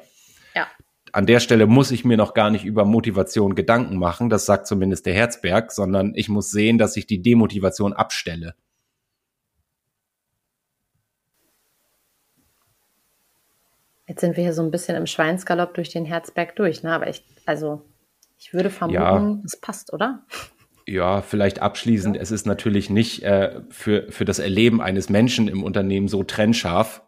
[0.56, 0.68] Ja.
[1.12, 4.66] An der Stelle muss ich mir noch gar nicht über Motivation Gedanken machen, das sagt
[4.66, 8.56] zumindest der Herzberg, sondern ich muss sehen, dass ich die Demotivation abstelle.
[14.08, 16.94] Jetzt sind wir hier so ein bisschen im Schweinsgalopp durch den Herzberg durch, ne?
[16.94, 17.82] Aber ich, also,
[18.38, 19.40] ich würde vermuten, ja.
[19.44, 20.26] das passt, oder?
[20.86, 22.22] Ja, vielleicht abschließend, ja.
[22.22, 27.02] es ist natürlich nicht äh, für, für das Erleben eines Menschen im Unternehmen so trennscharf.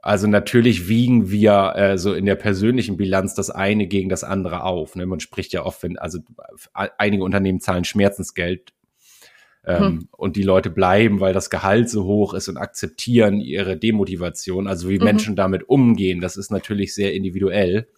[0.00, 4.62] Also natürlich wiegen wir äh, so in der persönlichen Bilanz das eine gegen das andere
[4.62, 4.94] auf.
[4.94, 5.04] Ne?
[5.04, 6.20] Man spricht ja oft, wenn, also
[6.72, 8.72] einige Unternehmen zahlen Schmerzensgeld
[9.66, 10.08] ähm, hm.
[10.12, 14.68] Und die Leute bleiben, weil das Gehalt so hoch ist und akzeptieren ihre Demotivation.
[14.68, 15.04] Also wie mhm.
[15.04, 17.88] Menschen damit umgehen, das ist natürlich sehr individuell.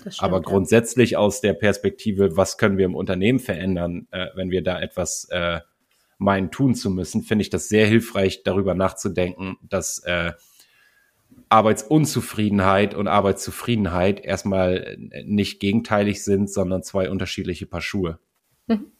[0.00, 1.18] Stimmt, Aber grundsätzlich ja.
[1.18, 5.60] aus der Perspektive, was können wir im Unternehmen verändern, äh, wenn wir da etwas äh,
[6.18, 10.32] meinen, tun zu müssen, finde ich das sehr hilfreich, darüber nachzudenken, dass äh,
[11.48, 18.18] Arbeitsunzufriedenheit und Arbeitszufriedenheit erstmal nicht gegenteilig sind, sondern zwei unterschiedliche Paar Schuhe.
[18.66, 18.92] Mhm.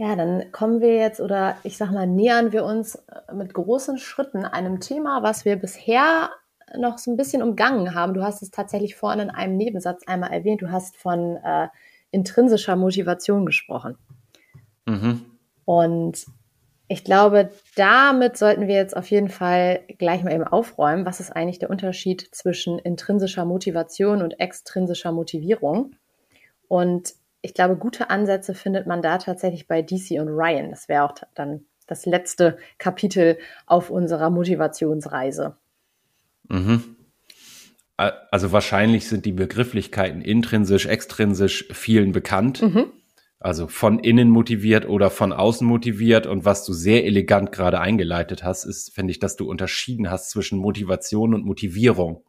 [0.00, 3.98] Ja, dann kommen wir jetzt oder ich sag mal, nähern wir uns äh, mit großen
[3.98, 6.30] Schritten einem Thema, was wir bisher
[6.74, 8.14] noch so ein bisschen umgangen haben.
[8.14, 10.62] Du hast es tatsächlich vorhin in einem Nebensatz einmal erwähnt.
[10.62, 11.68] Du hast von äh,
[12.12, 13.98] intrinsischer Motivation gesprochen.
[14.86, 15.20] Mhm.
[15.66, 16.24] Und
[16.88, 21.04] ich glaube, damit sollten wir jetzt auf jeden Fall gleich mal eben aufräumen.
[21.04, 25.94] Was ist eigentlich der Unterschied zwischen intrinsischer Motivation und extrinsischer Motivierung?
[26.68, 30.70] Und ich glaube, gute Ansätze findet man da tatsächlich bei DC und Ryan.
[30.70, 35.56] Das wäre auch dann das letzte Kapitel auf unserer Motivationsreise.
[36.48, 36.96] Mhm.
[37.96, 42.62] Also wahrscheinlich sind die Begrifflichkeiten intrinsisch, extrinsisch vielen bekannt.
[42.62, 42.92] Mhm.
[43.38, 46.26] Also von innen motiviert oder von außen motiviert.
[46.26, 50.30] Und was du sehr elegant gerade eingeleitet hast, ist, finde ich, dass du unterschieden hast
[50.30, 52.22] zwischen Motivation und Motivierung.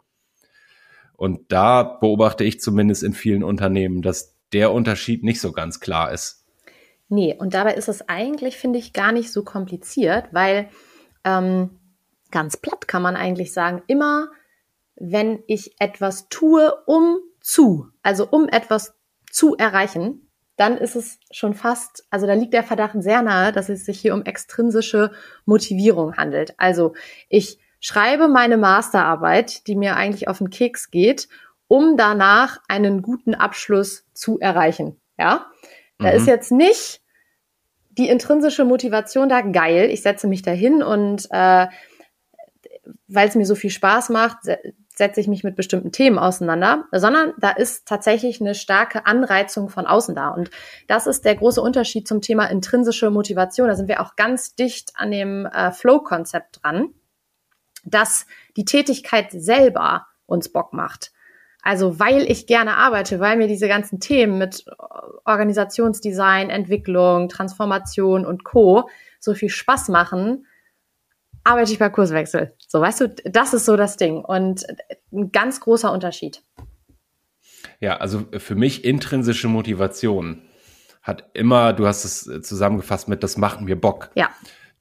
[1.15, 6.11] Und da beobachte ich zumindest in vielen Unternehmen, dass der Unterschied nicht so ganz klar
[6.11, 6.45] ist.
[7.09, 10.69] Nee, und dabei ist es eigentlich, finde ich, gar nicht so kompliziert, weil
[11.23, 11.79] ähm,
[12.31, 14.29] ganz platt kann man eigentlich sagen, immer
[14.95, 18.93] wenn ich etwas tue, um zu, also um etwas
[19.31, 23.69] zu erreichen, dann ist es schon fast, also da liegt der Verdacht sehr nahe, dass
[23.69, 25.11] es sich hier um extrinsische
[25.45, 26.53] Motivierung handelt.
[26.57, 26.93] Also
[27.29, 31.27] ich schreibe meine Masterarbeit, die mir eigentlich auf den Keks geht,
[31.71, 34.99] um danach einen guten Abschluss zu erreichen.
[35.17, 35.45] Ja,
[35.99, 36.17] da mhm.
[36.17, 36.99] ist jetzt nicht
[37.91, 39.89] die intrinsische Motivation da geil.
[39.89, 41.67] Ich setze mich dahin und äh,
[43.07, 44.39] weil es mir so viel Spaß macht,
[44.93, 49.88] setze ich mich mit bestimmten Themen auseinander, sondern da ist tatsächlich eine starke Anreizung von
[49.88, 50.27] außen da.
[50.27, 50.51] Und
[50.89, 53.69] das ist der große Unterschied zum Thema intrinsische Motivation.
[53.69, 56.89] Da sind wir auch ganz dicht an dem äh, Flow-Konzept dran,
[57.86, 58.25] dass
[58.57, 61.13] die Tätigkeit selber uns Bock macht.
[61.62, 64.65] Also weil ich gerne arbeite, weil mir diese ganzen Themen mit
[65.26, 68.89] Organisationsdesign, Entwicklung, Transformation und Co.
[69.19, 70.47] so viel Spaß machen,
[71.43, 72.56] arbeite ich bei Kurswechsel.
[72.67, 74.65] So, weißt du, das ist so das Ding und
[75.12, 76.43] ein ganz großer Unterschied.
[77.80, 80.41] Ja, also für mich intrinsische Motivation
[81.02, 84.12] hat immer, du hast es zusammengefasst mit, das macht mir Bock.
[84.15, 84.30] Ja.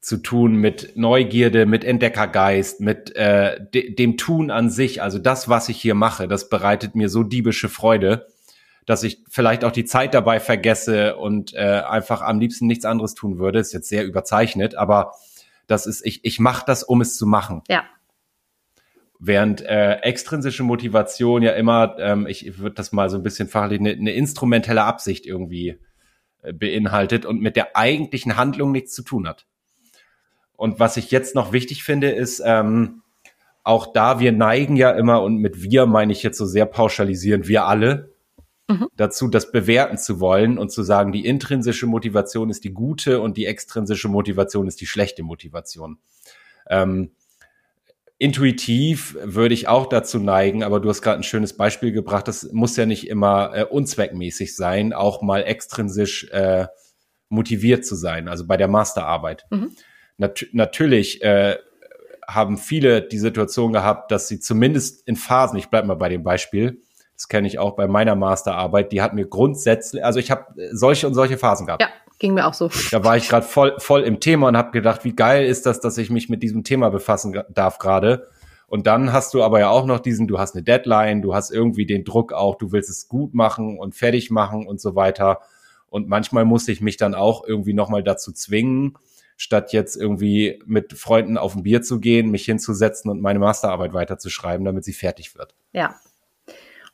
[0.01, 5.03] Zu tun mit Neugierde, mit Entdeckergeist, mit äh, de dem Tun an sich.
[5.03, 8.27] Also das, was ich hier mache, das bereitet mir so diebische Freude,
[8.87, 13.15] dass ich vielleicht auch die Zeit dabei vergesse und äh, einfach am liebsten nichts anderes
[13.15, 13.59] tun würde.
[13.59, 15.13] Ist jetzt sehr überzeichnet, aber
[15.67, 17.63] das ist, ich, ich mache das, um es zu machen.
[17.69, 17.85] Ja.
[19.19, 23.79] Während äh, extrinsische Motivation ja immer, ähm, ich würde das mal so ein bisschen fachlich,
[23.79, 25.79] eine, eine instrumentelle Absicht irgendwie
[26.43, 29.47] äh, beinhaltet und mit der eigentlichen Handlung nichts zu tun hat.
[30.61, 33.01] Und was ich jetzt noch wichtig finde, ist, ähm,
[33.65, 37.49] auch da, wir neigen ja immer, und mit wir meine ich jetzt so sehr pauschalisierend,
[37.49, 38.13] wir alle,
[38.69, 38.89] mhm.
[38.95, 43.39] dazu, das bewerten zu wollen und zu sagen, die intrinsische Motivation ist die gute und
[43.39, 45.97] die extrinsische Motivation ist die schlechte Motivation.
[46.69, 47.13] Ähm,
[48.19, 52.53] intuitiv würde ich auch dazu neigen, aber du hast gerade ein schönes Beispiel gebracht, das
[52.53, 56.67] muss ja nicht immer äh, unzweckmäßig sein, auch mal extrinsisch äh,
[57.31, 59.47] motiviert zu sein, also bei der Masterarbeit.
[59.49, 59.71] Mhm.
[60.21, 61.57] Nat natürlich äh,
[62.27, 66.23] haben viele die Situation gehabt, dass sie zumindest in Phasen, ich bleibe mal bei dem
[66.23, 66.81] Beispiel,
[67.15, 71.07] das kenne ich auch bei meiner Masterarbeit, die hat mir grundsätzlich, also ich habe solche
[71.07, 71.83] und solche Phasen gehabt.
[71.83, 72.71] Ja, ging mir auch so.
[72.93, 75.81] Da war ich gerade voll, voll im Thema und habe gedacht, wie geil ist das,
[75.81, 78.29] dass ich mich mit diesem Thema befassen darf gerade.
[78.69, 81.51] Und dann hast du aber ja auch noch diesen, du hast eine Deadline, du hast
[81.51, 85.41] irgendwie den Druck auch, du willst es gut machen und fertig machen und so weiter.
[85.89, 88.97] Und manchmal musste ich mich dann auch irgendwie nochmal dazu zwingen,
[89.41, 93.95] statt jetzt irgendwie mit Freunden auf ein Bier zu gehen, mich hinzusetzen und meine Masterarbeit
[93.95, 95.55] weiterzuschreiben, damit sie fertig wird.
[95.73, 95.95] Ja,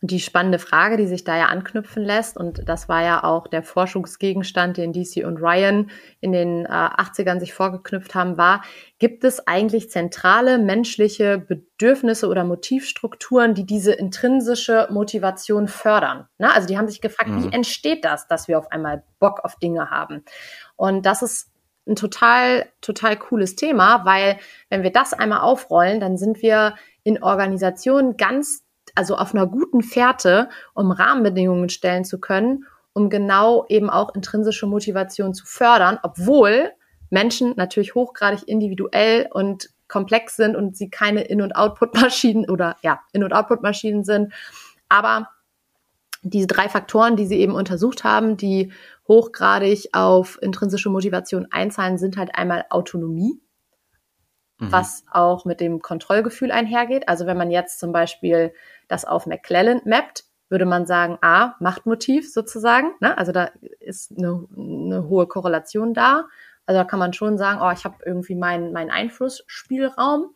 [0.00, 3.48] und die spannende Frage, die sich da ja anknüpfen lässt, und das war ja auch
[3.48, 8.62] der Forschungsgegenstand, den DC und Ryan in den äh, 80ern sich vorgeknüpft haben, war,
[9.00, 16.28] gibt es eigentlich zentrale menschliche Bedürfnisse oder Motivstrukturen, die diese intrinsische Motivation fördern?
[16.38, 16.54] Ne?
[16.54, 17.42] Also die haben sich gefragt, mhm.
[17.42, 20.24] wie entsteht das, dass wir auf einmal Bock auf Dinge haben?
[20.76, 21.50] Und das ist
[21.86, 24.38] ein total, total cooles Thema, weil
[24.70, 29.82] wenn wir das einmal aufrollen, dann sind wir in Organisationen ganz also auf einer guten
[29.82, 36.72] Fährte, um Rahmenbedingungen stellen zu können, um genau eben auch intrinsische Motivation zu fördern, obwohl
[37.10, 43.00] Menschen natürlich hochgradig individuell und komplex sind und sie keine In- und Output-Maschinen oder ja,
[43.12, 44.32] In- und Output-Maschinen sind.
[44.88, 45.28] Aber
[46.22, 48.72] diese drei Faktoren, die sie eben untersucht haben, die
[49.08, 53.40] hochgradig auf intrinsische Motivation einzahlen, sind halt einmal Autonomie,
[54.58, 54.72] mhm.
[54.72, 57.08] was auch mit dem Kontrollgefühl einhergeht.
[57.08, 58.52] Also wenn man jetzt zum Beispiel
[58.88, 62.92] das auf McClellan mappt, würde man sagen, A, Machtmotiv sozusagen.
[63.00, 63.16] Ne?
[63.18, 63.50] Also da
[63.80, 66.26] ist eine, eine hohe Korrelation da.
[66.66, 70.34] Also da kann man schon sagen, oh, ich habe irgendwie meinen mein Einflussspielraum,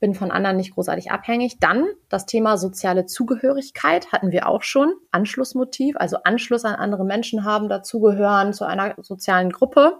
[0.00, 1.58] bin von anderen nicht großartig abhängig.
[1.60, 4.94] Dann das Thema soziale Zugehörigkeit hatten wir auch schon.
[5.10, 9.98] Anschlussmotiv, also Anschluss an andere Menschen haben, dazugehören zu einer sozialen Gruppe.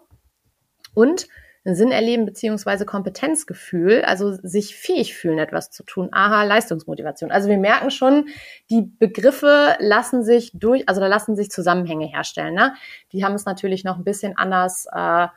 [0.95, 1.26] Und
[1.64, 6.11] Sinn erleben beziehungsweise Kompetenzgefühl, also sich fähig fühlen, etwas zu tun.
[6.12, 7.30] Aha, Leistungsmotivation.
[7.30, 8.26] Also wir merken schon,
[8.68, 12.55] die Begriffe lassen sich durch, also da lassen sich Zusammenhänge herstellen.
[12.55, 12.74] Ne?
[13.12, 15.28] Die haben es natürlich noch ein bisschen anders, äh,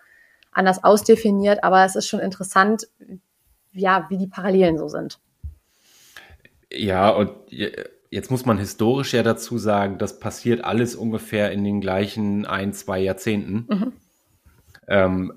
[0.51, 2.87] anders ausdefiniert, aber es ist schon interessant,
[3.77, 5.19] ja, wie die Parallelen so sind.
[6.71, 7.31] Ja, und
[8.09, 12.73] jetzt muss man historisch ja dazu sagen, das passiert alles ungefähr in den gleichen ein,
[12.73, 13.65] zwei Jahrzehnten.
[13.69, 13.93] Mhm.
[14.87, 15.33] Ähm,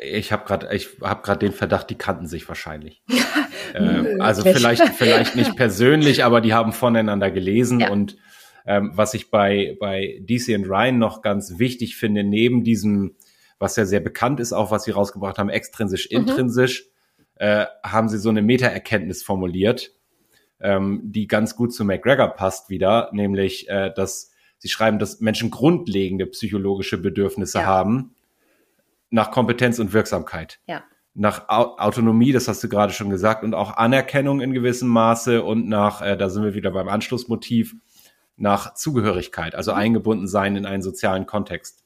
[0.00, 3.02] ich habe gerade ich habe gerade den Verdacht, die kannten sich wahrscheinlich.
[3.74, 7.90] ähm, also vielleicht vielleicht nicht persönlich, aber die haben voneinander gelesen ja.
[7.90, 8.16] und
[8.64, 13.16] ähm, was ich bei bei DC und Ryan noch ganz wichtig finde, neben diesem,
[13.58, 16.18] was ja sehr bekannt ist, auch was sie rausgebracht haben, extrinsisch, mhm.
[17.42, 19.90] Äh, haben sie so eine Metaerkenntnis formuliert,
[20.60, 25.50] ähm, die ganz gut zu McGregor passt wieder, nämlich, äh, dass sie schreiben, dass Menschen
[25.50, 27.66] grundlegende psychologische Bedürfnisse ja.
[27.66, 28.14] haben
[29.10, 30.60] nach Kompetenz und Wirksamkeit.
[30.68, 30.84] Ja.
[31.14, 35.68] Nach Autonomie, das hast du gerade schon gesagt, und auch Anerkennung in gewissem Maße und
[35.68, 37.74] nach, äh, da sind wir wieder beim Anschlussmotiv,
[38.36, 41.81] nach Zugehörigkeit, also eingebunden sein in einen sozialen Kontext.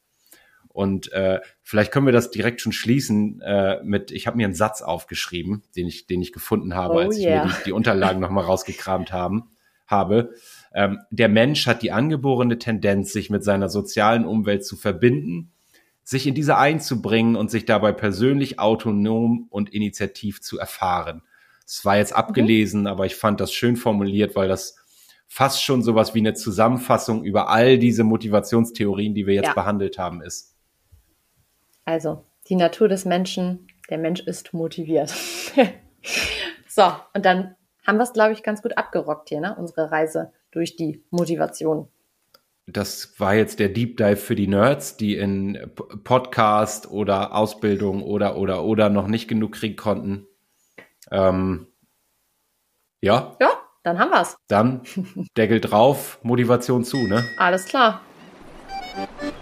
[0.76, 4.54] Und äh, vielleicht können wir das direkt schon schließen äh, mit, ich habe mir einen
[4.54, 7.46] Satz aufgeschrieben, den ich, den ich gefunden habe, oh, als yeah.
[7.46, 9.44] ich mir die, die Unterlagen nochmal rausgekramt haben,
[9.86, 10.34] habe.
[10.74, 15.50] Ähm, der Mensch hat die angeborene Tendenz, sich mit seiner sozialen Umwelt zu verbinden,
[16.02, 21.22] sich in diese einzubringen und sich dabei persönlich autonom und initiativ zu erfahren.
[21.64, 22.18] Es war jetzt mhm.
[22.18, 22.88] abgelesen, mhm.
[22.88, 24.76] aber ich fand das schön formuliert, weil das
[25.26, 29.54] fast schon sowas wie eine Zusammenfassung über all diese Motivationstheorien, die wir jetzt ja.
[29.54, 30.52] behandelt haben, ist.
[31.86, 35.14] Also, die Natur des Menschen, der Mensch ist motiviert.
[36.68, 36.82] so,
[37.14, 37.54] und dann
[37.86, 39.54] haben wir es, glaube ich, ganz gut abgerockt hier, ne?
[39.56, 41.88] unsere Reise durch die Motivation.
[42.66, 45.70] Das war jetzt der Deep Dive für die Nerds, die in
[46.02, 50.26] Podcast oder Ausbildung oder oder oder noch nicht genug kriegen konnten.
[51.12, 51.68] Ähm,
[53.00, 53.36] ja.
[53.40, 53.50] Ja,
[53.84, 54.36] dann haben wir's.
[54.48, 54.82] Dann
[55.36, 57.24] Deckel drauf, Motivation zu, ne?
[57.38, 58.00] Alles klar.